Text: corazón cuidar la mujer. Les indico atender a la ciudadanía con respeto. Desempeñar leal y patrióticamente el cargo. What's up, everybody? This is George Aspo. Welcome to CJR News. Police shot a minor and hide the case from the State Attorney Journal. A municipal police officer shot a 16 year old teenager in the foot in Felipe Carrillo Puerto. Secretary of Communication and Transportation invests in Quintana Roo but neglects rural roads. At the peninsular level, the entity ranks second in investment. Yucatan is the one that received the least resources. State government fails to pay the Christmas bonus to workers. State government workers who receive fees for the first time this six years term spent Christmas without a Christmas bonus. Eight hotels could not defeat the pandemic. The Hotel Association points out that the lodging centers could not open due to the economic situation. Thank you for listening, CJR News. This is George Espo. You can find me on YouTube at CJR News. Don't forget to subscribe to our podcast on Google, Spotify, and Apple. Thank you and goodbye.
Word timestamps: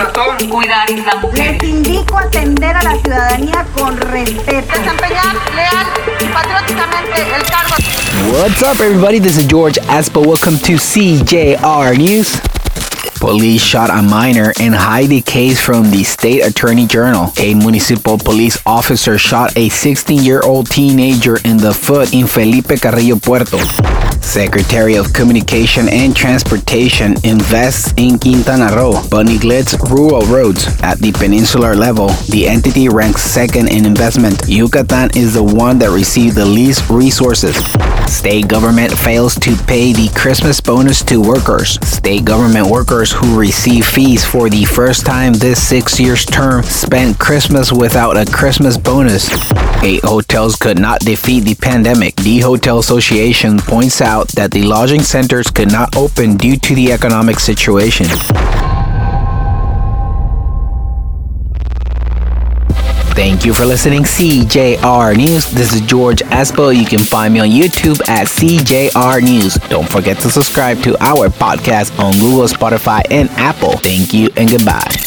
corazón 0.00 0.48
cuidar 0.48 0.88
la 0.90 1.16
mujer. 1.16 1.58
Les 1.60 1.70
indico 1.70 2.16
atender 2.16 2.76
a 2.76 2.82
la 2.82 2.96
ciudadanía 3.00 3.66
con 3.76 3.96
respeto. 3.96 4.72
Desempeñar 4.78 5.36
leal 5.54 5.86
y 6.20 6.24
patrióticamente 6.26 7.22
el 7.36 7.42
cargo. 7.42 7.74
What's 8.32 8.62
up, 8.62 8.80
everybody? 8.80 9.18
This 9.18 9.36
is 9.36 9.46
George 9.46 9.78
Aspo. 9.88 10.24
Welcome 10.24 10.58
to 10.58 10.74
CJR 10.74 11.96
News. 11.96 12.40
Police 13.20 13.62
shot 13.62 13.90
a 13.90 14.00
minor 14.00 14.52
and 14.58 14.74
hide 14.74 15.08
the 15.08 15.20
case 15.20 15.60
from 15.60 15.90
the 15.90 16.02
State 16.04 16.42
Attorney 16.42 16.86
Journal. 16.86 17.32
A 17.36 17.54
municipal 17.54 18.16
police 18.16 18.58
officer 18.64 19.18
shot 19.18 19.54
a 19.56 19.68
16 19.68 20.22
year 20.22 20.40
old 20.42 20.70
teenager 20.70 21.38
in 21.44 21.58
the 21.58 21.74
foot 21.74 22.14
in 22.14 22.26
Felipe 22.26 22.80
Carrillo 22.80 23.16
Puerto. 23.16 23.58
Secretary 24.30 24.94
of 24.94 25.12
Communication 25.12 25.88
and 25.88 26.14
Transportation 26.14 27.16
invests 27.24 27.92
in 27.96 28.16
Quintana 28.16 28.72
Roo 28.76 28.94
but 29.10 29.26
neglects 29.26 29.74
rural 29.90 30.20
roads. 30.26 30.68
At 30.84 30.98
the 30.98 31.10
peninsular 31.10 31.74
level, 31.74 32.10
the 32.30 32.46
entity 32.46 32.88
ranks 32.88 33.22
second 33.22 33.72
in 33.72 33.84
investment. 33.84 34.40
Yucatan 34.46 35.10
is 35.16 35.34
the 35.34 35.42
one 35.42 35.80
that 35.80 35.90
received 35.90 36.36
the 36.36 36.44
least 36.44 36.88
resources. 36.88 37.56
State 38.06 38.46
government 38.46 38.92
fails 38.92 39.34
to 39.40 39.56
pay 39.66 39.92
the 39.92 40.08
Christmas 40.14 40.60
bonus 40.60 41.02
to 41.06 41.20
workers. 41.20 41.80
State 41.84 42.24
government 42.24 42.68
workers 42.68 43.10
who 43.10 43.36
receive 43.36 43.84
fees 43.84 44.24
for 44.24 44.48
the 44.48 44.64
first 44.64 45.04
time 45.04 45.32
this 45.32 45.66
six 45.66 45.98
years 45.98 46.24
term 46.24 46.62
spent 46.62 47.18
Christmas 47.18 47.72
without 47.72 48.16
a 48.16 48.24
Christmas 48.30 48.76
bonus. 48.76 49.28
Eight 49.82 50.04
hotels 50.04 50.56
could 50.56 50.78
not 50.78 51.00
defeat 51.00 51.44
the 51.44 51.54
pandemic. 51.54 52.14
The 52.16 52.40
Hotel 52.40 52.80
Association 52.80 53.58
points 53.58 54.02
out 54.02 54.28
that 54.28 54.50
the 54.50 54.62
lodging 54.62 55.00
centers 55.00 55.50
could 55.50 55.72
not 55.72 55.96
open 55.96 56.36
due 56.36 56.56
to 56.58 56.74
the 56.74 56.92
economic 56.92 57.40
situation. 57.40 58.06
Thank 63.14 63.46
you 63.46 63.54
for 63.54 63.64
listening, 63.64 64.02
CJR 64.02 65.16
News. 65.16 65.50
This 65.50 65.74
is 65.74 65.80
George 65.82 66.20
Espo. 66.24 66.74
You 66.74 66.86
can 66.86 66.98
find 66.98 67.32
me 67.32 67.40
on 67.40 67.48
YouTube 67.48 68.06
at 68.06 68.26
CJR 68.26 69.22
News. 69.22 69.54
Don't 69.68 69.88
forget 69.88 70.18
to 70.18 70.30
subscribe 70.30 70.82
to 70.82 70.96
our 71.02 71.28
podcast 71.28 71.98
on 71.98 72.12
Google, 72.18 72.46
Spotify, 72.48 73.00
and 73.10 73.30
Apple. 73.30 73.72
Thank 73.78 74.12
you 74.12 74.28
and 74.36 74.48
goodbye. 74.50 74.99